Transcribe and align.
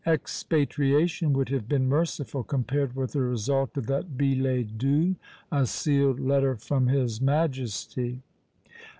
Expatriation 0.07 1.31
would 1.33 1.49
have 1.49 1.69
been 1.69 1.87
merciful 1.87 2.43
compared 2.43 2.95
with 2.95 3.11
the 3.11 3.21
result 3.21 3.77
of 3.77 3.85
that 3.85 4.17
billet 4.17 4.75
doux, 4.79 5.15
a 5.51 5.63
sealed 5.67 6.19
letter 6.19 6.55
from 6.55 6.87
his 6.87 7.21
majesty! 7.21 8.23